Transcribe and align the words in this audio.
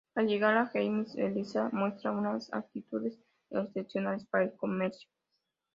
Al 0.15 0.25
llegar 0.25 0.57
a 0.57 0.67
Leipzig, 0.73 1.19
Eliza 1.19 1.69
muestra 1.71 2.09
unas 2.09 2.51
aptitudes 2.51 3.19
excepcionales 3.51 4.25
para 4.25 4.45
el 4.45 4.55
comercio. 4.55 5.07